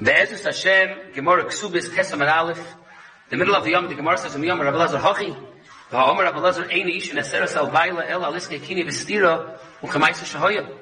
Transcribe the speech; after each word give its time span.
Be'ezus 0.00 0.44
Hashem, 0.44 1.12
Gemara 1.12 1.44
Ksubis, 1.46 1.88
Tesam 1.88 2.20
and 2.20 2.30
Aleph, 2.30 2.76
the 3.30 3.36
middle 3.36 3.56
of 3.56 3.64
the 3.64 3.72
Yom, 3.72 3.88
the 3.88 3.96
Gemara 3.96 4.16
says, 4.16 4.38
Yom 4.38 4.60
Rabbi 4.60 4.76
Lazar 4.76 4.98
Hachi, 4.98 5.36
Va'omer 5.90 6.22
Rabbi 6.22 6.38
Lazar 6.38 6.70
Ein 6.70 6.88
Ish, 6.88 7.10
and 7.10 7.18
Aseras 7.18 7.56
Al 7.56 7.66
Baila 7.66 8.06
El 8.06 8.20
Aliske 8.20 8.62
Kini 8.62 8.84
Vestira, 8.84 9.58
Uchamaisa 9.82 10.22
Shahoya. 10.22 10.72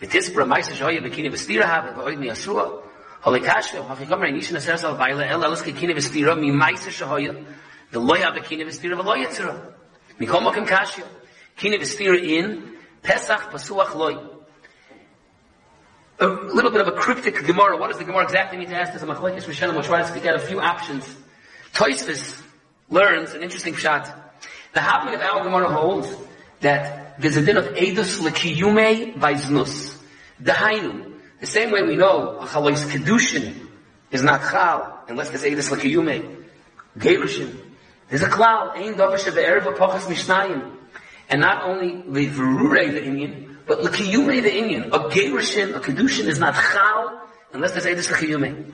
V'tispra 0.00 0.46
Maisa 0.46 0.70
Shahoya 0.74 1.02
V'kini 1.02 1.28
Vestira 1.28 1.64
Have, 1.64 1.96
V'oid 1.96 2.20
Mi 2.20 2.28
Asrua, 2.28 2.82
Holikashva, 3.24 3.84
Hachigomer 3.84 4.28
Ein 4.28 4.36
Ish, 4.36 4.50
and 4.50 4.58
Aseras 4.58 4.84
Al 4.84 4.96
Baila 4.96 5.26
El 5.26 5.40
Aliske 5.40 5.76
Kini 5.76 5.94
Vestira, 5.94 6.38
Mi 6.38 6.52
Maisa 6.52 6.90
Shahoya, 6.90 7.44
the 7.90 8.00
Loya 8.00 8.32
V'kini 8.32 8.64
Vestira 8.64 8.96
V'lo 8.96 9.16
Yitzira. 9.16 9.72
Mikom 10.20 10.48
Mokim 10.48 10.68
Kashya. 10.68 11.04
Kini 11.56 11.78
Vestira 11.78 12.22
in, 12.22 12.76
Pesach 13.02 13.50
Pasuach 13.50 13.96
Loy 13.96 14.35
a 16.18 16.26
little 16.26 16.70
bit 16.70 16.80
of 16.80 16.88
a 16.88 16.92
cryptic 16.92 17.44
Gemara. 17.44 17.76
What 17.76 17.88
does 17.88 17.98
the 17.98 18.04
Gemara 18.04 18.24
exactly 18.24 18.58
need 18.58 18.68
to 18.68 18.76
ask? 18.76 18.92
This 18.92 19.02
a 19.02 19.06
Machlekes 19.06 19.44
Rishonim. 19.44 19.74
We'll 19.74 19.82
try 19.82 20.02
to 20.02 20.08
speak 20.08 20.24
out 20.26 20.36
a 20.36 20.40
few 20.40 20.60
options. 20.60 21.04
Toisvis 21.74 22.42
learns 22.88 23.32
an 23.34 23.42
interesting 23.42 23.74
shot. 23.74 24.06
The 24.72 24.80
Havmi 24.80 25.14
of 25.14 25.20
our 25.20 25.44
Gemara 25.44 25.68
holds 25.72 26.14
that 26.60 27.20
there's 27.20 27.36
a 27.36 27.42
din 27.44 27.56
of 27.56 27.66
Edus 27.66 28.20
Lekiyume 28.20 29.18
by 29.18 29.34
Znus. 29.34 29.96
The 30.40 31.46
same 31.46 31.70
way 31.70 31.82
we 31.82 31.96
know 31.96 32.38
a 32.38 32.46
Chalois 32.46 32.84
Kedushin 32.90 33.68
is 34.10 34.22
not 34.22 34.40
Chal 34.40 35.04
unless 35.08 35.30
there's 35.30 35.44
Edus 35.44 35.70
Lekiyume. 35.74 36.44
Gerushin. 36.98 37.54
There's 38.08 38.22
a 38.22 38.28
klal. 38.28 38.74
Ein 38.74 38.96
Dover 38.96 39.18
Sheve 39.18 39.44
Erev 39.44 39.74
Apochas 39.74 40.06
Mishnayim. 40.06 40.76
And 41.28 41.40
not 41.40 41.64
only 41.64 42.02
the 42.08 42.28
Verure 42.30 42.92
the 42.92 43.04
Indian, 43.04 43.55
but 43.66 43.82
l'kiyume 43.82 44.42
the 44.42 44.56
Indian, 44.56 44.84
a 44.92 44.98
gerushin, 45.10 45.74
a 45.74 45.80
kedushin 45.80 46.26
is 46.26 46.38
not 46.38 46.54
chal 46.54 47.20
unless 47.52 47.72
there's 47.72 47.86
edus 47.86 48.10
l'kiyume. 48.10 48.72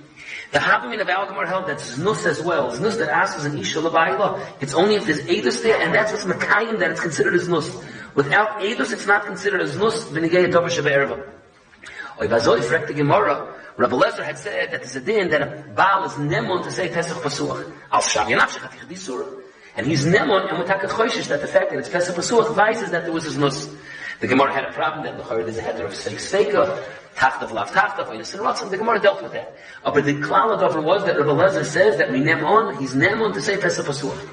The 0.53 0.59
Habamim 0.59 1.01
of 1.01 1.09
Algamar 1.09 1.47
held 1.47 1.67
that 1.69 1.79
znus 1.79 2.27
as 2.27 2.43
well. 2.43 2.71
Znus 2.73 2.99
that 2.99 3.09
asks 3.09 3.45
an 3.47 3.57
isha 3.57 3.81
l'bayla. 3.81 4.47
It's 4.61 4.75
only 4.75 4.97
if 4.97 5.07
there's 5.07 5.23
edus 5.23 5.62
there, 5.62 5.81
and 5.81 5.95
that's 5.95 6.12
what's 6.12 6.25
makayim 6.25 6.79
that 6.81 6.91
it's 6.91 7.01
considered 7.01 7.34
as 7.34 7.49
znus. 7.49 7.83
Without 8.15 8.61
edus, 8.61 8.93
it's 8.93 9.07
not 9.07 9.25
considered 9.25 9.62
as 9.62 9.77
znus. 9.77 10.05
V'nigei 10.12 10.53
dover 10.53 10.69
shebe'erva. 10.69 11.27
Oy 12.21 12.27
vazoi 12.29 12.61
frek 12.61 12.87
the 12.87 12.93
Gemara. 12.93 13.55
Rabbi 13.79 13.97
Lezer 13.97 14.23
had 14.23 14.37
said 14.37 14.73
that 14.73 14.83
there's 14.83 14.97
a 14.97 15.01
din 15.01 15.31
that 15.31 15.41
a 15.41 15.65
Baal 15.75 16.05
is 16.05 16.12
nemon 16.12 16.62
to 16.65 16.71
say 16.71 16.91
Pesach 16.91 17.17
Pasuach. 17.17 17.73
Al 17.91 18.03
Shav 18.03 18.27
Yanaf 18.27 18.51
Shechatich 18.51 18.87
Disura. 18.87 19.41
And 19.75 19.87
he's 19.87 20.05
nemon, 20.05 20.51
and 20.51 20.59
we're 20.59 20.67
talking 20.67 20.91
that 20.91 21.41
the 21.41 21.49
fact 21.49 21.71
that 21.71 21.79
it's 21.79 21.89
Pesach 21.89 22.15
Pasuach 22.15 22.55
vices 22.55 22.91
that 22.91 23.05
there 23.05 23.12
was 23.12 23.25
a 23.25 23.31
znus. 23.31 23.75
The 24.23 24.28
Gemara 24.28 24.53
had 24.53 24.67
a 24.67 24.73
problem 24.73 25.03
that 25.03 25.19
the 25.19 25.25
Chayr 25.25 25.48
is 25.48 25.59
a 25.59 25.62
header 25.62 25.84
of 25.84 25.95
Seik 25.95 26.20
Seika, 26.20 26.81
Tachtav 27.17 27.51
Lav 27.51 27.73
Tachtav, 27.73 28.09
and 28.09 28.70
The 28.70 28.77
Gemara 28.77 29.01
dealt 29.01 29.20
with 29.20 29.33
that. 29.33 29.56
Uh, 29.84 29.91
but 29.91 30.05
the 30.05 30.15
Klal 30.15 30.53
of 30.62 30.84
was 30.84 31.05
that 31.06 31.19
Rabbi 31.19 31.33
Lezer 31.33 31.65
says 31.65 31.98
that 31.98 32.12
we 32.12 32.20
Nemon, 32.20 32.78
he's 32.78 32.95
Nemon 32.95 33.34
to 33.34 33.43
say 33.43 33.56
Pesach 33.56 33.84
Pasuach. 33.84 34.28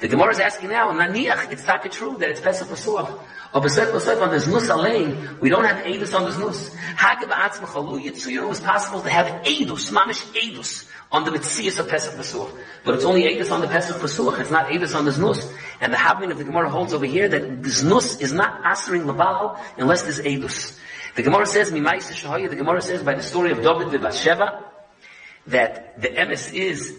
The 0.00 0.08
Gemara 0.08 0.30
is 0.30 0.40
asking 0.40 0.70
now, 0.70 0.90
Naniach, 0.90 1.52
it's 1.52 1.66
not 1.66 1.84
true 1.92 2.16
that 2.16 2.30
it's 2.30 2.40
Pesach 2.40 2.66
Pasuach. 2.66 3.20
Or 3.52 3.60
Pesach 3.60 3.90
Pasuach 3.90 4.22
on 4.22 4.30
this 4.30 4.46
Nus 4.46 4.68
Alein, 4.68 5.38
we 5.38 5.50
don't 5.50 5.66
have 5.66 5.84
Eidus 5.84 6.18
on 6.18 6.24
this 6.24 6.38
Nus. 6.38 6.70
Hagab 6.96 7.28
Atzmachalu 7.28 8.06
Yitzuyir, 8.06 8.42
it 8.42 8.48
was 8.48 8.60
possible 8.60 9.02
to 9.02 9.10
have 9.10 9.26
Eidus, 9.44 9.92
Mamish 9.92 10.22
Eidus 10.32 10.88
on 11.12 11.24
the 11.24 11.30
Mitzias 11.30 11.78
of 11.78 11.88
Pesach 11.88 12.14
Pasuach. 12.14 12.50
But 12.84 12.94
it's 12.94 13.04
only 13.04 13.22
Eidos 13.22 13.50
on 13.50 13.60
the 13.60 13.68
Pesach 13.68 13.96
Pasuach, 13.96 14.40
it's 14.40 14.50
not 14.50 14.68
Eidos 14.68 14.94
on 14.96 15.04
the 15.04 15.10
Znus. 15.10 15.52
And 15.80 15.92
the 15.92 15.96
Havmin 15.96 16.30
of 16.30 16.38
the 16.38 16.44
Gemara 16.44 16.70
holds 16.70 16.94
over 16.94 17.06
here 17.06 17.28
that 17.28 17.62
the 17.62 17.68
Znus 17.68 18.20
is 18.20 18.32
not 18.32 18.64
answering 18.64 19.02
Labal 19.02 19.58
unless 19.76 20.02
there's 20.02 20.20
Eidos. 20.20 20.78
The 21.16 21.22
Gemara 21.22 21.46
says, 21.46 21.70
Mimaisa 21.70 22.48
the 22.50 22.56
Gemara 22.56 22.82
says 22.82 23.02
by 23.02 23.14
the 23.14 23.22
story 23.22 23.50
of 23.50 23.62
David 23.62 23.90
the 23.90 23.98
Bathsheba, 23.98 24.64
that 25.46 26.00
the 26.00 26.08
emes 26.08 26.52
is, 26.52 26.94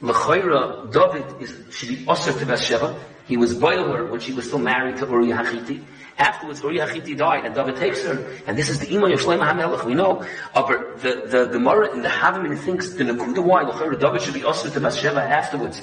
L'choira, 0.00 0.92
David 0.92 1.42
is, 1.42 1.74
should 1.74 1.88
be 1.88 1.96
Osir 2.06 2.38
to 2.38 2.46
Bathsheba. 2.46 2.98
He 3.26 3.36
was 3.36 3.54
boiled 3.54 3.94
her 3.94 4.06
when 4.06 4.20
she 4.20 4.32
was 4.32 4.46
still 4.46 4.58
married 4.58 4.96
to 4.98 5.06
Uriah 5.06 5.36
Hachiti. 5.36 5.82
Afterwards, 6.18 6.62
Uriah 6.62 6.86
Hachiti 6.86 7.16
died, 7.16 7.44
and 7.44 7.54
David 7.54 7.76
takes 7.76 8.02
her, 8.02 8.24
and 8.46 8.56
this 8.56 8.68
is 8.68 8.78
the 8.78 8.88
Imam 8.94 9.12
of 9.12 9.20
Shlomo 9.20 9.50
HaMelech, 9.50 9.84
we 9.84 9.94
know. 9.94 10.26
But 10.52 11.00
the, 11.00 11.26
the 11.26 11.46
Gemara 11.46 11.92
in 11.92 12.02
the 12.02 12.08
Havim 12.08 12.56
thinks 12.58 12.94
the 12.94 13.04
Nakuda 13.04 13.42
why 13.42 13.64
David 13.96 14.22
should 14.22 14.34
be 14.34 14.44
also 14.44 14.68
to 14.68 14.80
Bathsheba 14.80 15.22
afterwards. 15.22 15.82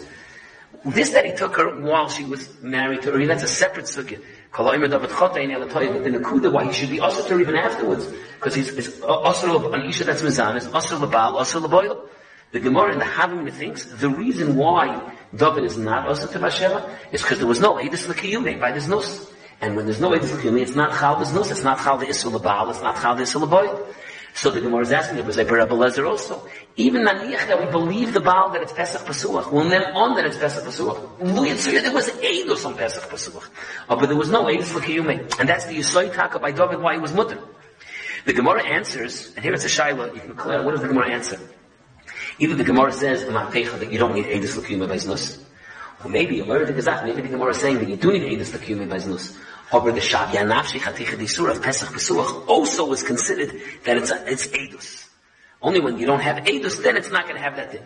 This 0.84 1.12
that 1.12 1.26
he 1.26 1.34
took 1.34 1.58
her 1.58 1.80
while 1.80 2.10
she 2.10 2.24
was 2.24 2.50
married 2.62 3.04
to 3.04 3.12
Uriah, 3.12 3.28
that's 3.28 3.44
a 3.44 3.48
separate 3.48 3.88
Chota 3.88 5.40
the 5.40 6.10
Nakuda 6.10 6.52
why 6.52 6.66
he 6.66 6.74
should 6.74 6.90
be 6.90 7.00
also 7.00 7.24
to 7.28 7.36
her 7.36 7.40
even 7.40 7.56
afterwards, 7.56 8.08
because 8.36 8.56
he's, 8.56 8.76
he's 8.76 9.02
also 9.02 9.72
an 9.72 9.86
Isha 9.86 10.06
that's 10.06 10.22
Mizan, 10.22 10.58
is 10.58 10.68
also 10.68 10.98
Labal, 10.98 11.34
also 11.34 11.60
Laboil. 11.60 12.10
The 12.52 12.60
Gemara 12.60 12.92
in 12.94 13.00
the 13.00 13.06
Havim 13.06 13.50
thinks 13.54 13.86
the 13.86 14.10
reason 14.10 14.58
why 14.58 15.14
David 15.34 15.64
is 15.64 15.78
not 15.78 16.08
also 16.08 16.28
to 16.28 16.40
Bathsheba 16.40 16.98
is 17.14 17.22
because 17.22 17.38
there 17.38 17.48
was 17.48 17.62
no 17.62 17.76
Edis 17.76 18.08
Lakiyume 18.08 18.60
by 18.60 18.74
this 18.74 18.88
Nus. 18.88 19.32
And 19.62 19.76
when 19.76 19.86
there's 19.86 20.02
no 20.02 20.10
Eidos 20.10 20.36
L'kiyumi, 20.36 20.62
it's 20.62 20.76
not 20.76 20.92
Chal 20.92 21.20
Nus, 21.20 21.52
it's 21.52 21.64
not 21.64 21.80
Chal 21.80 21.98
the 21.98 22.08
Isul 22.08 22.36
it's 22.70 22.82
not 22.82 23.00
Chal 23.00 23.16
the 23.16 23.24
Isul. 23.24 23.48
So 24.34 24.50
the 24.50 24.62
Gemara 24.62 24.82
is 24.82 24.92
asking, 24.92 25.18
it 25.18 25.26
was 25.26 25.36
like 25.38 25.52
Rebbe 25.52 25.74
Lezer 25.74 26.08
also. 26.10 26.48
Even 26.78 27.04
Naniach 27.04 27.48
that 27.48 27.60
we 27.60 27.70
believe 27.70 28.14
the 28.14 28.22
Baal 28.22 28.50
that 28.52 28.62
it's 28.62 28.72
Pesach 28.72 29.02
Pasuach, 29.02 29.52
we'll 29.52 29.66
name 29.66 29.84
on 29.94 30.16
that 30.16 30.26
it's 30.26 30.38
Pesach 30.38 30.64
Pasuach. 30.64 31.18
There 31.20 31.94
was 31.94 32.10
Eidos 32.10 32.66
on 32.66 32.76
Pesach 32.76 33.10
Pasuach. 33.10 33.50
Oh, 33.90 33.98
but 33.98 34.06
there 34.08 34.16
was 34.16 34.30
no 34.30 34.46
Eidos 34.46 34.74
L'kiyumi. 34.74 35.40
And 35.40 35.50
that's 35.50 35.66
the 35.66 35.78
Yisoi 35.78 36.14
Taka 36.14 36.40
by 36.40 36.52
David 36.52 36.80
why 36.82 36.94
he 36.94 37.00
was 37.00 37.14
mutter. 37.14 37.40
The 38.26 38.34
Gemara 38.34 38.64
answers, 38.64 39.34
and 39.36 39.44
here 39.44 39.54
it's 39.54 39.66
a 39.66 39.68
Shaila, 39.68 40.14
you 40.14 40.22
can 40.22 40.36
clear, 40.36 40.64
what 40.64 40.72
does 40.72 40.82
the 40.82 40.88
Gemara 40.88 41.10
answer? 41.10 41.40
Either 42.40 42.56
the 42.56 42.64
Gemara 42.64 42.92
says, 42.92 43.26
that 43.26 43.90
you 43.92 43.98
don't 44.00 44.14
need 44.16 44.26
Eidos 44.26 44.88
by 44.88 44.96
Znus. 44.96 45.40
Or 46.04 46.10
maybe, 46.10 46.42
maybe 46.42 46.66
the 46.66 47.28
Gemara 47.28 47.50
is 47.52 47.58
saying 47.58 47.80
that 47.80 47.90
you 47.90 47.98
do 47.98 48.12
need 48.14 48.40
Eidos 48.40 48.52
by 48.90 48.98
Znus. 48.98 49.36
However, 49.72 49.94
the 49.94 50.02
Shav 50.02 50.28
Yanafshi 50.32 50.80
Chaticha 50.82 51.18
Disur 51.18 51.50
of 51.50 51.62
Pesach 51.62 51.88
Pesuach 51.90 52.46
also 52.48 52.86
was 52.86 53.04
considered 53.04 53.54
that 53.86 53.96
it's, 53.96 54.12
a, 54.12 54.30
it's 54.30 54.48
Edus. 54.48 55.08
Only 55.62 55.80
when 55.80 55.98
you 55.98 56.06
don't 56.06 56.20
have 56.20 56.44
Edus, 56.44 56.84
then 56.84 56.98
it's 56.98 57.10
not 57.10 57.24
going 57.24 57.38
to 57.38 57.42
have 57.42 57.56
that 57.56 57.72
thing. 57.72 57.84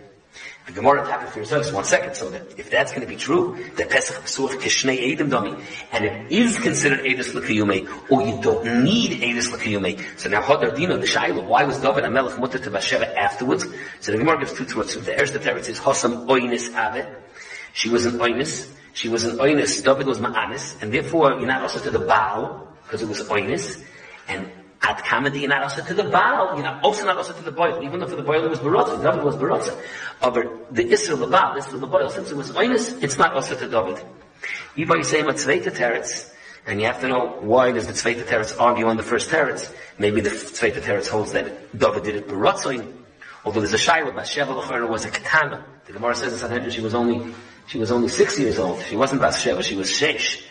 The 0.66 0.72
Gemara 0.72 1.08
happened 1.08 1.30
for 1.30 1.38
yourself 1.38 1.72
one 1.72 1.84
second, 1.84 2.16
so 2.16 2.32
that 2.32 2.58
if 2.58 2.72
that's 2.72 2.92
going 2.92 3.02
to 3.02 3.08
be 3.08 3.16
true, 3.16 3.64
that 3.76 3.92
Pesach 3.92 4.16
Pesuach 4.16 4.60
Kishnei 4.60 5.16
Edim 5.16 5.30
Dami, 5.30 5.64
and 5.92 6.06
it 6.06 6.32
is 6.32 6.58
considered 6.58 7.02
Edus 7.02 7.36
L'Kiyume, 7.36 7.88
or 8.10 8.24
you 8.24 8.42
don't 8.42 8.84
need 8.84 9.22
Edus 9.22 9.52
L'Kiyume. 9.52 10.20
So 10.20 10.28
now 10.28 10.42
Hodar 10.42 10.76
Dino, 10.76 10.98
the 10.98 11.06
Shaila, 11.06 11.46
why 11.46 11.66
was 11.66 11.80
David 11.80 12.04
Amelech 12.04 12.40
Mutter 12.40 12.58
to 12.58 12.72
Bathsheba 12.72 13.16
afterwards? 13.16 13.68
So 14.00 14.12
the 14.12 14.18
Gemara 14.18 14.40
gives 14.40 14.54
two 14.54 14.66
truths. 14.66 14.96
The 14.96 15.14
first 15.14 15.36
teretz 15.36 15.70
is 15.70 15.80
Hosam 15.80 16.26
Oinis 16.26 16.74
Ave. 16.76 17.06
She 17.74 17.90
was 17.90 18.08
an 18.08 18.14
Oinis, 18.14 18.72
she 18.96 19.10
was 19.10 19.26
an 19.26 19.38
oinus, 19.40 19.84
David 19.84 20.08
was 20.08 20.20
ma'anis, 20.20 20.82
and 20.82 20.92
therefore 20.92 21.32
you're 21.32 21.46
not 21.46 21.62
also 21.62 21.80
to 21.82 21.92
the 21.92 22.00
Baal, 22.00 22.66
because 22.84 23.02
it 23.02 23.10
was 23.10 23.22
oinus, 23.24 23.84
and 24.30 24.50
at 24.82 25.00
Kamadi 25.00 25.42
you're 25.42 25.50
not 25.50 25.64
also 25.64 25.84
to 25.84 25.94
the 25.94 26.06
Baal, 26.06 26.56
you're 26.56 26.64
not 26.64 26.82
also 26.82 27.06
not 27.06 27.18
also 27.18 27.34
to 27.34 27.44
the 27.44 27.52
boil, 27.52 27.84
even 27.84 28.00
though 28.00 28.08
for 28.08 28.16
the 28.16 28.24
boil 28.24 28.46
it 28.46 28.50
was 28.50 28.60
Barotza, 28.60 29.04
David 29.04 29.26
was 29.26 29.36
Barotza. 29.36 29.78
But 30.22 30.74
the 30.74 30.88
Israel, 30.88 31.18
the 31.18 31.28
Baal, 31.28 31.58
Israel, 31.58 31.80
the 31.82 31.88
boil, 31.88 32.10
since 32.10 32.32
it 32.32 32.38
was 32.38 32.52
oinus, 32.52 33.04
it's 33.04 33.18
not 33.18 33.34
also 33.34 33.56
to 33.56 33.68
David. 33.68 34.02
Iba 34.78 34.96
Yisayim 34.96 35.26
Tzveita 35.26 35.76
Teretz, 35.76 36.32
and 36.66 36.80
you 36.80 36.88
have 36.88 37.02
to 37.02 37.10
know 37.10 37.38
why 37.42 37.74
does 37.74 37.88
the 37.88 37.94
Tzveita 37.94 38.24
Teretz 38.24 38.58
argue 38.58 38.88
on 38.88 38.96
the 38.96 39.04
first 39.04 39.30
Teretz. 39.30 39.70
Maybe 40.00 40.22
the 40.22 40.30
Tzveita 40.30 40.80
Teretz 40.80 41.10
holds 41.10 41.34
that 41.34 41.78
David 41.78 42.04
did 42.04 42.16
it 42.16 42.28
Barotzain, 42.30 42.94
although 43.44 43.60
there's 43.60 43.74
a 43.74 43.78
Shaila, 43.78 44.16
Bathsheba 44.16 44.88
was 44.88 45.04
a 45.04 45.12
Katana. 45.12 45.66
The 45.86 45.92
Gemara 45.92 46.16
says 46.16 46.32
in 46.32 46.40
Sanhedrin 46.40 46.72
she 46.72 46.82
was 46.82 46.96
only 46.96 47.34
she 47.68 47.78
was 47.78 47.92
only 47.92 48.08
six 48.08 48.40
years 48.40 48.60
old. 48.60 48.82
She 48.84 48.96
wasn't 48.96 49.22
Bathsheba, 49.22 49.64
she 49.64 49.76
was 49.76 49.90
Shesh. 49.90 50.46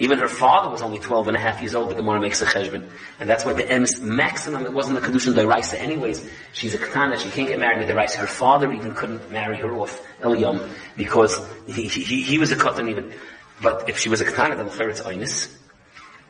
Even 0.00 0.18
her 0.18 0.28
father 0.28 0.70
was 0.70 0.80
only 0.80 1.00
12 1.00 1.28
and 1.28 1.36
a 1.36 1.40
half 1.40 1.60
years 1.60 1.74
old. 1.74 1.90
The 1.90 1.96
Gemara 1.96 2.20
makes 2.20 2.40
a 2.40 2.46
cheshbon. 2.46 2.88
And 3.18 3.28
that's 3.28 3.44
why 3.44 3.52
the 3.52 3.68
M's 3.68 4.00
maximum, 4.00 4.64
it 4.64 4.72
wasn't 4.72 4.98
a 4.98 5.00
Kedushin 5.00 5.34
Dairaisa 5.34 5.74
anyways. 5.74 6.24
She's 6.52 6.72
a 6.74 6.78
Ketana, 6.78 7.18
she 7.18 7.30
can't 7.30 7.48
get 7.48 7.58
married 7.58 7.78
with 7.78 7.88
Dairaisa. 7.88 8.14
Her 8.14 8.28
father 8.28 8.72
even 8.72 8.94
couldn't 8.94 9.32
marry 9.32 9.56
her 9.56 9.72
off, 9.74 10.00
Eliam, 10.20 10.68
because 10.96 11.40
he, 11.66 11.88
he, 11.88 12.22
he 12.22 12.38
was 12.38 12.52
a 12.52 12.56
Katan 12.56 12.88
even. 12.90 13.12
But 13.60 13.88
if 13.88 13.98
she 13.98 14.08
was 14.08 14.20
a 14.20 14.24
Ketana, 14.24 14.56
then 14.56 14.66
the 14.66 14.88
it's 14.88 15.00
Oinis. 15.00 15.52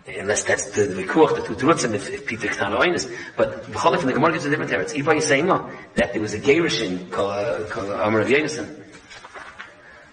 Unless 0.06 0.44
that's 0.44 0.70
the 0.70 0.86
Vikuach, 0.86 1.36
the 1.36 1.54
Tutrutzim, 1.54 1.92
if, 1.92 2.08
if 2.08 2.24
Peter 2.24 2.48
Ketana 2.48 2.80
Oinis. 2.80 3.14
But 3.36 3.64
B'cholif, 3.64 4.02
the 4.02 4.14
Gemara 4.14 4.32
gives 4.32 4.46
a 4.46 4.50
different 4.50 4.70
teretz. 4.70 4.94
Iba 4.94 5.18
Yisayma, 5.18 5.70
that 5.96 6.14
there 6.14 6.22
was 6.22 6.32
a 6.32 6.40
Gerishin 6.40 7.12
Amr 7.12 8.20
of 8.20 8.28
Yenison 8.28 8.87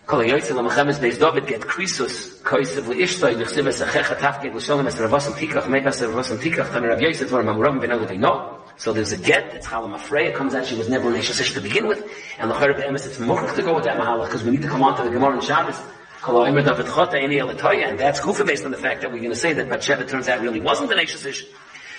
Kol 0.06 0.22
yoytze 0.22 0.54
la 0.54 0.62
mechemes 0.62 1.00
beis 1.02 1.18
David 1.18 1.48
get 1.48 1.62
krisus 1.62 2.40
koisev 2.44 2.94
ishtoi 2.94 3.34
nechsiv 3.42 3.66
es 3.66 3.82
achecha 3.82 4.16
tafgeg 4.16 4.54
l'sholem 4.54 4.86
es 4.86 4.98
ravosam 4.98 5.34
tikach 5.34 5.68
megas 5.68 6.00
ravosam 6.00 6.38
tikach 6.38 6.72
tam 6.72 6.84
Rav 6.84 7.02
Yosef 7.02 7.28
dvar 7.28 7.44
mamuram 7.44 7.82
ben 7.82 7.90
agad 7.90 8.20
no 8.20 8.60
so 8.78 8.94
there's 8.94 9.14
a 9.14 9.18
get 9.18 9.52
that's 9.52 9.66
Chalam 9.66 9.96
Afreya 9.96 10.36
comes 10.36 10.54
out 10.54 10.68
she 10.68 10.76
was 10.76 10.90
never 10.90 11.10
an 11.10 11.16
Isha 11.16 11.34
to 11.56 11.60
begin 11.60 11.88
with 11.88 12.08
and 12.38 12.52
the 12.52 12.54
Chayr 12.54 12.78
Be'emes 12.78 13.08
it's 13.08 13.18
mochach 13.18 13.56
to 13.56 13.64
go 13.64 13.74
with 13.74 13.86
that 13.86 14.00
mahalach 14.00 14.26
because 14.26 14.44
we 14.44 14.52
need 14.52 14.62
to 14.62 14.68
come 14.68 14.84
on 14.84 14.96
to 14.96 15.04
the 15.04 15.10
Gemara 15.10 15.34
and 15.34 15.44
Shabbos. 15.44 15.82
Kol 16.22 16.36
oimer 16.36 16.64
david 16.64 16.86
chota 16.86 17.20
any 17.20 17.38
elatoya 17.38 17.90
and 17.90 18.00
that's 18.00 18.20
kufa 18.20 18.44
based 18.44 18.64
on 18.64 18.70
the 18.70 18.78
fact 18.78 19.02
that 19.02 19.12
we're 19.12 19.18
going 19.18 19.32
to 19.32 19.36
say 19.36 19.54
that 19.54 19.68
Bathsheba 19.68 20.06
turns 20.06 20.28
out 20.28 20.40
really 20.40 20.62
wasn't 20.62 20.92
an 20.92 21.00
Isha 21.00 21.46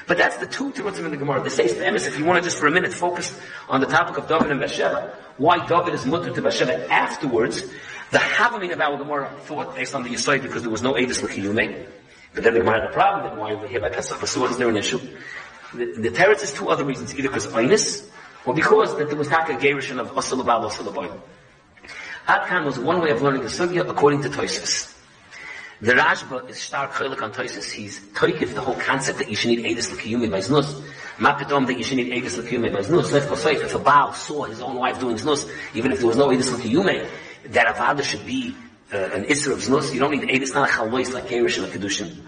But 0.06 0.18
that's 0.18 0.36
the 0.36 0.46
two 0.46 0.70
terutzim 0.70 1.06
in 1.06 1.10
the 1.10 1.16
Gemara. 1.16 1.42
The 1.42 1.50
says 1.50 1.74
premise, 1.74 2.06
if 2.06 2.16
you 2.16 2.24
want 2.24 2.40
to 2.40 2.48
just 2.48 2.60
for 2.60 2.68
a 2.68 2.70
minute 2.70 2.92
focus 2.92 3.36
on 3.68 3.80
the 3.80 3.88
topic 3.88 4.16
of 4.16 4.28
David 4.28 4.52
and 4.52 4.60
Bathsheba, 4.60 5.12
why 5.36 5.66
David 5.66 5.94
is 5.94 6.06
mutter 6.06 6.32
to 6.32 6.40
Bathsheba 6.40 6.88
afterwards, 6.92 7.64
the 8.10 8.18
Havamim 8.18 8.72
of 8.72 8.80
our 8.80 8.96
Gemara 8.98 9.30
thought 9.40 9.74
based 9.74 9.94
on 9.94 10.02
the 10.02 10.10
Yisrael 10.10 10.42
because 10.42 10.62
there 10.62 10.70
was 10.70 10.82
no 10.82 10.94
Edis 10.94 11.22
L'Kiyume. 11.22 11.86
But 12.34 12.44
then 12.44 12.54
the 12.54 12.60
Gemara 12.60 12.82
had 12.82 12.90
a 12.90 12.92
problem, 12.92 13.28
then 13.28 13.38
why 13.38 13.52
over 13.52 13.66
here 13.66 13.80
by 13.80 13.88
Pesach 13.88 14.18
Pasuah 14.18 14.50
is 14.50 14.58
there 14.58 14.68
an 14.68 14.76
issue? 14.76 15.00
The, 15.74 15.86
the 15.98 16.10
teretz 16.10 16.42
is 16.42 16.52
two 16.52 16.68
other 16.68 16.84
reasons, 16.84 17.14
either 17.14 17.28
because 17.28 17.46
Einis, 17.48 18.06
or 18.44 18.54
because 18.54 18.96
that 18.98 19.08
there 19.08 19.16
was 19.16 19.30
not 19.30 19.50
a 19.50 19.54
gerushin 19.54 19.98
of 19.98 20.16
Asal 20.16 20.42
Abayim. 20.42 21.20
Adkan 22.26 22.64
was 22.64 22.78
one 22.78 23.00
way 23.00 23.10
of 23.10 23.22
learning 23.22 23.42
the 23.42 23.48
Sugya 23.48 23.88
according 23.88 24.22
to 24.22 24.28
Toysis. 24.28 24.92
The 25.80 25.92
Rashba 25.92 26.48
is 26.48 26.58
stark 26.58 26.92
chaylik 26.92 27.20
on 27.20 27.32
Toysis. 27.32 27.70
He's 27.70 28.00
toikif 28.00 28.54
the 28.54 28.62
whole 28.62 28.76
concept 28.76 29.18
that 29.18 29.28
you 29.28 29.36
should 29.36 29.50
need 29.50 29.64
Edis 29.64 29.92
L'Kiyumi 29.92 30.30
by 30.30 30.38
Znus. 30.38 30.82
Mapitom 31.18 31.66
that 31.66 31.76
you 31.76 31.84
should 31.84 31.98
need 31.98 32.12
Edis 32.12 32.38
L'Kiyumi 32.38 32.72
by 32.72 32.80
Znus. 32.80 33.12
Lef 33.12 33.28
Kosayf, 33.28 33.62
if 33.62 33.74
a 33.74 33.78
Baal 33.78 34.14
saw 34.14 34.44
his 34.44 34.60
own 34.60 34.76
wife 34.76 34.98
doing 34.98 35.16
Znus, 35.16 35.50
even 35.74 35.92
if 35.92 35.98
there 35.98 36.08
was 36.08 36.16
no 36.16 36.28
Edis 36.28 36.50
L'Kiyumi, 36.52 37.06
that 37.52 37.75
Avada 37.75 38.02
should 38.02 38.26
be 38.26 38.54
uh, 38.93 38.96
an 38.96 39.25
Isra 39.25 39.52
of 39.52 39.58
Znus. 39.58 39.93
You 39.93 40.00
don't 40.00 40.12
need 40.12 40.43
it's 40.43 40.54
not 40.54 40.69
a 40.69 40.72
Chalwais 40.72 41.12
like 41.12 41.26
Kerish 41.26 41.62
and 41.62 41.66
a 41.66 41.76
Kedushin. 41.76 42.22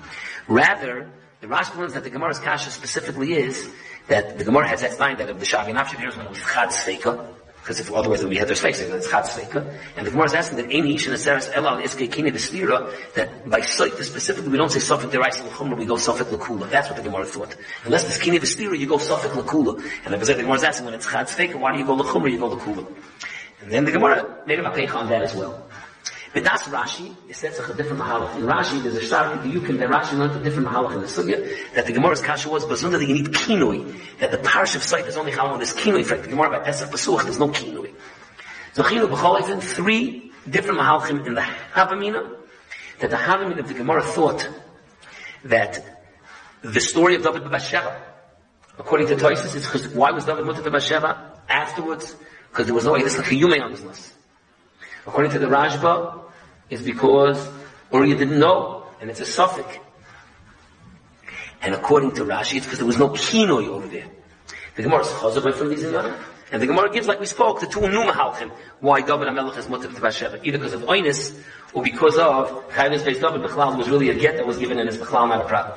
Rather, 0.49 1.11
the 1.41 1.47
Rashi 1.47 1.77
learns 1.77 1.95
that 1.95 2.05
the 2.05 2.11
Gemara's 2.11 2.39
kasha 2.39 2.71
specifically 2.71 3.33
is 3.35 3.71
that 4.09 4.39
the 4.39 4.45
Gemara 4.45 4.67
has 4.69 4.81
that 4.81 4.99
line 4.99 5.19
that 5.19 5.29
of 5.29 5.39
the 5.39 5.47
Shavi 5.47 5.73
Nafshe 5.73 5.97
here's 5.97 6.17
when 6.17 6.27
it 6.27 6.31
was 6.31 6.41
Chad 6.41 6.71
Sveika, 6.71 7.29
because 7.61 7.79
if 7.79 7.93
otherwise 7.93 8.21
we 8.21 8.25
would 8.25 8.31
be 8.31 8.39
Heather 8.39 8.55
Sveika, 8.55 8.95
it's 8.95 9.09
Chad 9.09 9.25
Sveika, 9.25 9.79
and 9.97 10.07
the 10.07 10.11
Gemara 10.11 10.27
is 10.27 10.35
asking 10.35 10.57
that 10.59 10.71
Ish 10.71 11.07
and 11.07 11.15
Aseres 11.15 11.53
Elal 11.53 11.83
Iske 11.83 12.11
Kine 12.11 12.31
Vespira, 12.33 12.91
that 13.15 13.49
by 13.49 13.61
Sveika 13.61 14.03
specifically 14.03 14.49
we 14.51 14.57
don't 14.57 14.73
say 14.73 14.81
Sofik 14.81 15.11
Derais 15.11 15.45
L'chumra, 15.45 15.77
we 15.77 15.85
go 15.85 15.95
Sofik 15.95 16.33
L'kula. 16.33 16.69
That's 16.71 16.89
what 16.89 16.97
the 16.97 17.03
Gemara 17.03 17.27
thought. 17.27 17.55
Unless 17.85 18.07
it's 18.07 18.19
Kine 18.19 18.41
Vespira, 18.41 18.77
you 18.77 18.87
go 18.87 18.97
Sofik 18.97 19.37
L'kula. 19.37 19.81
And 20.07 20.15
the 20.15 20.35
Gemara 20.35 20.55
is 20.55 20.65
asking 20.65 20.87
when 20.87 20.95
it's 20.95 21.09
Chad 21.09 21.27
Sveika, 21.29 21.57
why 21.57 21.73
do 21.73 21.79
you 21.79 21.87
go 21.87 21.95
L'chumra, 21.95 22.33
you 22.33 22.39
go 22.39 22.49
L'kula? 22.49 22.87
And 23.61 23.71
then 23.71 23.85
the 23.85 23.93
Gemara 23.93 24.39
made 24.47 24.59
a 24.59 24.63
Mapecha 24.63 24.95
on 24.95 25.09
that 25.09 25.23
as 25.23 25.35
well. 25.35 25.69
But 26.35 26.45
that's 26.45 26.65
Rashi, 26.65 27.17
it 27.29 27.37
says 27.37 27.59
a 27.59 27.75
different 27.75 28.03
mahalach. 28.03 28.37
In 28.37 28.43
Rashi, 28.43 28.83
there's 28.83 28.97
a 28.97 29.05
stark 29.05 29.45
you 29.47 29.61
can 29.61 29.79
that 29.79 29.89
Rashi 29.89 30.17
learned 30.17 30.41
a 30.41 30.45
different 30.45 30.69
mahalach 30.69 30.95
in 30.95 31.01
the 31.01 31.07
sugya, 31.07 31.75
that 31.75 31.87
the 31.87 31.93
Gemara's 31.93 32.21
kasha 32.21 32.51
was, 32.51 32.67
but 32.67 32.79
that 32.79 33.01
you 33.01 33.15
need 33.15 33.29
kinui, 33.29 33.99
that 34.19 34.31
the 34.31 34.39
parish 34.39 34.75
of 34.77 34.83
site 34.83 35.07
is 35.07 35.17
only 35.17 35.33
how 35.33 35.47
on 35.47 35.59
this 35.59 35.73
kinui, 35.73 36.05
for 36.05 36.17
the 36.19 36.29
Gemara 36.29 36.51
by 36.51 36.59
Pesach 36.61 36.91
Pasuach, 36.91 37.25
there's 37.25 37.39
no 37.39 37.49
kinui. 37.49 37.95
So 38.75 38.83
kinui 38.83 39.09
b'chol 39.09 39.63
three 39.63 40.31
different 40.49 40.79
mahalachim 40.79 41.27
in 41.27 41.35
the 41.35 41.41
Havamina, 41.41 42.37
that 43.01 43.11
the 43.11 43.17
Havamina 43.17 43.61
of 43.61 43.69
the 43.69 43.75
Gemara 43.75 44.03
thought 44.03 44.49
that 45.45 46.05
the 46.63 46.81
story 46.81 47.15
of 47.15 47.23
David 47.23 47.51
Bathsheba, 47.51 48.03
according 48.79 49.07
to 49.09 49.17
Toises, 49.17 49.55
is 49.55 49.89
why 49.95 50.11
was 50.11 50.27
David 50.27 50.45
mutter 50.45 50.63
to 50.63 50.71
Bathsheba 50.71 51.41
afterwards? 51.49 52.15
Because 52.51 52.67
there 52.67 52.75
was 52.75 52.85
no 52.85 52.93
like 52.93 53.05
a 53.05 53.61
on 53.61 53.71
list. 53.87 54.13
According 55.07 55.33
to 55.33 55.39
the 55.39 55.47
Rashba, 55.47 56.21
it's 56.71 56.83
because 56.83 57.49
Uriah 57.93 58.17
didn't 58.17 58.39
know, 58.39 58.85
and 59.01 59.11
it's 59.11 59.21
a 59.21 59.27
suffix. 59.27 59.79
And 61.63 61.75
according 61.75 62.13
to 62.17 62.25
Rashi, 62.25 62.57
it's 62.57 62.67
because 62.67 62.79
there 62.79 62.87
was 62.87 62.99
no 62.99 63.09
kinoi 63.11 63.69
over 63.69 63.89
there. 63.89 64.07
The 64.77 64.83
Gemara 64.83 65.01
is 65.01 65.57
from 65.57 65.69
these 65.71 65.83
and 65.83 66.15
And 66.53 66.63
the 66.63 66.67
Gemara 66.67 66.91
gives, 66.91 67.09
like 67.09 67.21
we 67.21 67.27
spoke, 67.27 67.61
the 67.61 67.67
two 67.67 67.81
new 67.81 68.03
mahalchim, 68.05 68.51
why 68.81 69.01
David 69.01 69.29
HaMelech 69.29 69.55
has 69.55 69.69
mutter 69.69 69.89
to 69.89 70.41
either 70.45 70.59
because 70.59 70.73
of 70.73 70.83
oinis, 70.83 71.37
or 71.73 71.83
because 71.83 72.17
of 72.17 72.69
Chaylis 72.71 73.05
based 73.05 73.21
David 73.21 73.43
Bechlal 73.43 73.77
was 73.77 73.89
really 73.89 74.11
a 74.11 74.15
get 74.15 74.37
that 74.37 74.47
was 74.47 74.59
given 74.59 74.79
in 74.79 74.87
his 74.87 74.97
Bechlal 74.97 75.29
not 75.29 75.45
a 75.45 75.49
problem. 75.49 75.77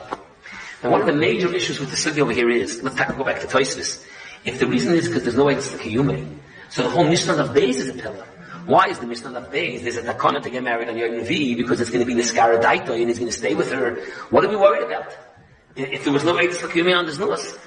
Now 0.83 0.91
one 0.91 1.01
of 1.01 1.07
the 1.07 1.13
major 1.13 1.53
issues 1.53 1.79
with 1.79 1.89
the 1.89 1.95
sugi 1.95 2.19
over 2.19 2.31
here 2.31 2.49
is, 2.49 2.83
let's 2.83 2.95
go 2.95 3.23
back 3.23 3.39
to 3.41 3.47
Toysvis. 3.47 4.05
If 4.45 4.59
the 4.59 4.67
reason 4.67 4.93
is 4.93 5.07
because 5.07 5.23
there's 5.23 5.35
no 5.35 5.47
the 5.47 5.77
kiyume, 5.77 6.37
so 6.71 6.83
the 6.83 6.89
whole 6.89 7.03
Mishnah 7.03 7.35
of 7.35 7.49
Beis 7.49 7.75
is 7.75 7.89
a 7.89 7.93
pillar. 7.93 8.25
Why 8.65 8.87
is 8.87 8.99
the 8.99 9.07
Mishnah 9.07 9.31
not 9.31 9.51
based? 9.51 9.83
There's 9.83 9.97
a 9.97 10.03
takana 10.03 10.41
to 10.41 10.49
get 10.49 10.63
married 10.63 10.87
on 10.87 10.97
Yom 10.97 11.11
Nevi 11.11 11.57
because 11.57 11.81
it's 11.81 11.89
going 11.89 11.99
to 11.99 12.05
be 12.05 12.13
Niskara 12.13 12.63
and 12.63 13.09
he's 13.09 13.19
going 13.19 13.29
to 13.29 13.37
stay 13.37 13.55
with 13.55 13.71
her. 13.71 13.95
What 14.29 14.45
are 14.45 14.49
we 14.49 14.55
worried 14.55 14.83
about? 14.83 15.15
If 15.75 16.03
there 16.03 16.13
was 16.13 16.23
no 16.23 16.35
Eidus 16.35 16.57
Lakumi 16.57 16.97
on 16.97 17.05
this 17.05 17.17
Nus, 17.17 17.57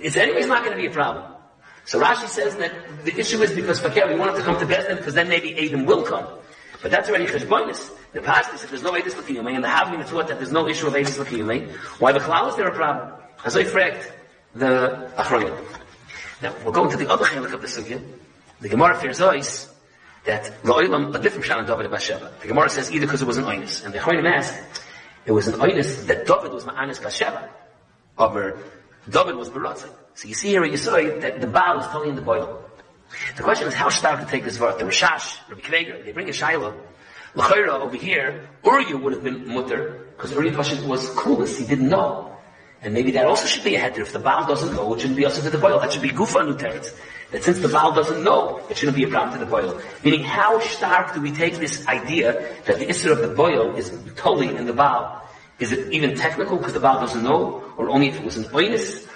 it's 0.00 0.16
anyways 0.16 0.46
not 0.46 0.64
going 0.64 0.76
to 0.76 0.82
be 0.82 0.88
a 0.88 0.90
problem. 0.90 1.32
So 1.84 2.00
Rashi 2.00 2.28
says 2.28 2.56
that 2.56 2.72
the 3.04 3.18
issue 3.18 3.42
is 3.42 3.52
because 3.52 3.80
Fakir, 3.80 4.08
we 4.08 4.14
want 4.18 4.36
to 4.36 4.42
come 4.42 4.58
to 4.58 4.66
Bethlehem 4.66 4.96
because 4.96 5.14
then 5.14 5.28
maybe 5.28 5.54
Adam 5.58 5.84
will 5.84 6.02
come. 6.02 6.26
But 6.80 6.90
that's 6.90 7.08
already 7.08 7.26
Cheshbonis. 7.26 7.90
The 8.12 8.22
past 8.22 8.54
is 8.54 8.62
if 8.62 8.70
there's 8.70 8.82
no 8.82 8.92
Eidus 8.92 9.14
Lakumi 9.14 9.54
and 9.54 9.64
the 9.64 9.68
Havim 9.68 10.04
thought 10.04 10.28
that 10.28 10.38
there's 10.38 10.52
no 10.52 10.68
issue 10.68 10.86
of 10.86 10.94
Eidus 10.94 11.22
Lakumi, 11.22 11.70
why 11.98 12.12
the 12.12 12.20
Chalal 12.20 12.48
is 12.48 12.56
there 12.56 12.68
a 12.68 12.74
problem? 12.74 13.20
As 13.44 13.56
I 13.56 13.64
fragt 13.64 14.10
the 14.54 15.10
Achronim. 15.16 15.83
Now, 16.42 16.54
we're 16.64 16.72
going 16.72 16.90
to 16.90 16.96
the 16.96 17.10
other 17.10 17.24
chelik 17.24 17.52
of 17.52 17.60
the 17.60 17.66
Sugya. 17.66 18.02
The 18.60 18.68
Gemara 18.68 18.98
fears 18.98 19.20
ice 19.20 19.68
that 20.24 20.62
Lo'ilam, 20.62 21.14
a 21.14 21.18
different 21.18 21.44
Shana 21.44 21.66
David 21.66 21.90
Bathsheba. 21.90 22.32
The 22.40 22.48
Gemara 22.48 22.70
says 22.70 22.90
either 22.90 23.06
because 23.06 23.22
it 23.22 23.26
was 23.26 23.36
an 23.36 23.44
Oinus, 23.44 23.84
and 23.84 23.94
the 23.94 23.98
Choyim 23.98 24.26
asked, 24.30 24.58
it 25.26 25.32
was 25.32 25.48
an 25.48 25.54
Oinus 25.54 26.06
that 26.06 26.26
David 26.26 26.52
was 26.52 26.64
Ma'anis 26.64 27.02
Bathsheba, 27.02 27.50
over 28.18 28.58
David 29.08 29.36
was 29.36 29.50
Baratzah. 29.50 29.90
So 30.14 30.28
you 30.28 30.34
see 30.34 30.48
here, 30.48 30.64
you 30.64 30.76
saw 30.76 30.92
that 30.92 31.40
the 31.40 31.46
Baal 31.46 31.80
is 31.80 32.08
in 32.08 32.14
the 32.14 32.22
boil. 32.22 32.64
The 33.36 33.42
question 33.42 33.68
is 33.68 33.74
how 33.74 33.88
stark 33.90 34.20
to 34.20 34.26
take 34.26 34.44
this 34.44 34.58
vart. 34.58 34.78
The 34.78 34.84
Rashash, 34.84 35.38
Rabbi 35.48 35.60
Akiva 35.60 35.80
Eiger, 35.80 36.02
they 36.02 36.12
bring 36.12 36.28
a 36.28 36.32
Shiloh. 36.32 36.74
L'chayra 37.34 37.80
over 37.80 37.96
here, 37.96 38.48
Uriah 38.64 38.96
would 38.96 39.12
have 39.12 39.24
been 39.24 39.52
mutter, 39.52 40.06
because 40.16 40.32
Uriah 40.32 40.56
was 40.56 41.10
clueless, 41.10 41.58
he 41.58 41.66
didn't 41.66 41.88
know. 41.88 42.33
And 42.84 42.92
maybe 42.92 43.12
that 43.12 43.24
also 43.24 43.46
should 43.46 43.64
be 43.64 43.74
a 43.76 43.78
header. 43.80 44.02
If 44.02 44.12
the 44.12 44.18
Baal 44.18 44.46
doesn't 44.46 44.74
know, 44.74 44.92
it 44.94 45.00
shouldn't 45.00 45.16
be 45.16 45.24
also 45.24 45.40
to 45.40 45.48
the 45.48 45.56
boil. 45.56 45.80
That 45.80 45.90
should 45.90 46.02
be 46.02 46.10
Gufa 46.10 46.46
Nuteret. 46.46 46.94
That 47.30 47.42
since 47.42 47.58
the 47.60 47.68
Baal 47.68 47.92
doesn't 47.92 48.22
know, 48.22 48.60
it 48.68 48.76
shouldn't 48.76 48.96
be 48.96 49.04
a 49.04 49.08
problem 49.08 49.38
to 49.38 49.44
the 49.44 49.50
boil. 49.50 49.80
Meaning, 50.04 50.22
how 50.22 50.60
stark 50.60 51.14
do 51.14 51.22
we 51.22 51.32
take 51.32 51.56
this 51.56 51.88
idea 51.88 52.54
that 52.66 52.78
the 52.78 52.84
Isra 52.84 53.12
of 53.12 53.20
the 53.20 53.34
boil 53.34 53.74
is 53.74 53.90
totally 54.16 54.54
in 54.54 54.66
the 54.66 54.74
Baal? 54.74 55.26
Is 55.58 55.72
it 55.72 55.92
even 55.92 56.14
technical 56.14 56.58
because 56.58 56.74
the 56.74 56.80
Baal 56.80 57.00
doesn't 57.00 57.24
know? 57.24 57.64
Or 57.78 57.88
only 57.88 58.08
if 58.08 58.16
it 58.16 58.24
was 58.24 58.36
an 58.36 58.44
oinus? 58.44 59.08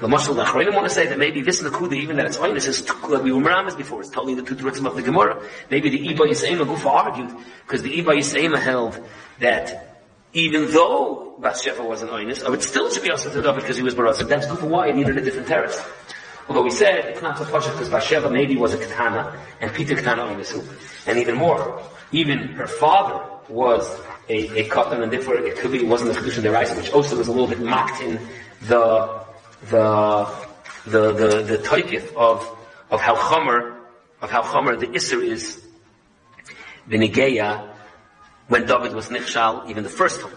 The 0.00 0.08
Mashal 0.08 0.34
Lachroinim 0.34 0.74
want 0.74 0.88
to 0.88 0.92
say 0.92 1.06
that 1.06 1.16
maybe 1.16 1.42
this 1.42 1.62
Nakuda, 1.62 1.94
even 1.94 2.16
that 2.16 2.26
it's 2.26 2.38
oinus, 2.38 2.66
is 2.66 2.88
like 3.08 3.22
we 3.22 3.30
were 3.30 3.40
Maramas 3.40 3.76
before, 3.76 4.00
it's 4.00 4.10
totally 4.10 4.34
the 4.34 4.42
truths 4.42 4.80
of 4.80 4.96
the 4.96 5.02
Gemara. 5.02 5.40
Maybe 5.70 5.90
the 5.90 6.08
Iba 6.08 6.26
Yisraima 6.26 6.66
Gufa 6.66 6.86
argued, 6.86 7.30
because 7.64 7.82
the 7.82 7.96
Iba 7.98 8.16
Yisraima 8.16 8.58
held 8.58 9.00
that 9.38 9.91
even 10.34 10.70
though 10.70 11.34
Bathsheba 11.38 11.82
was 11.82 12.02
an 12.02 12.08
oinus, 12.08 12.42
oh, 12.46 12.52
it 12.52 12.62
still 12.62 12.90
should 12.90 13.02
be 13.02 13.10
also 13.10 13.30
to 13.30 13.42
David 13.42 13.60
because 13.62 13.76
he 13.76 13.82
was 13.82 13.94
Baratzik. 13.94 14.28
That's 14.28 14.46
good 14.46 14.58
for 14.58 14.66
why 14.66 14.88
it 14.88 14.96
needed 14.96 15.18
a 15.18 15.20
different 15.20 15.48
terrace. 15.48 15.80
Although 16.48 16.62
we 16.62 16.70
said 16.70 17.06
it's 17.06 17.22
not 17.22 17.38
so 17.38 17.44
far 17.44 17.60
because 17.60 17.88
Bathsheba 17.88 18.30
maybe 18.30 18.56
was 18.56 18.74
a 18.74 18.78
katana 18.78 19.38
and 19.60 19.72
Peter 19.72 19.94
katana 19.94 20.22
oinusu. 20.22 20.66
And 21.06 21.18
even 21.18 21.36
more, 21.36 21.82
even 22.12 22.38
her 22.54 22.66
father 22.66 23.24
was 23.48 23.86
a, 24.28 24.60
a 24.60 24.68
katan 24.68 25.02
and 25.02 25.12
therefore 25.12 25.36
it 25.36 25.56
could 25.58 25.72
be, 25.72 25.78
it 25.78 25.86
wasn't 25.86 26.14
the 26.14 26.20
Kedushin 26.20 26.42
Deraisa, 26.42 26.76
which 26.76 26.92
also 26.92 27.16
was 27.16 27.28
a 27.28 27.32
little 27.32 27.46
bit 27.46 27.60
mocked 27.60 28.00
in 28.02 28.18
the, 28.62 29.22
the, 29.66 30.34
the, 30.86 31.12
the, 31.12 31.42
the 31.42 31.58
taikif 31.58 32.14
of, 32.16 32.58
of 32.90 33.00
how 33.00 33.14
chomer, 33.16 33.76
of 34.20 34.30
how 34.30 34.42
chomer 34.42 34.78
the 34.78 34.86
Isser 34.86 35.22
is, 35.22 35.62
the 36.88 36.96
Nigeya, 36.98 37.71
when 38.52 38.66
David 38.66 38.92
was 38.92 39.08
nichshal 39.08 39.66
even 39.70 39.82
the 39.82 39.88
first 39.88 40.20
time. 40.20 40.30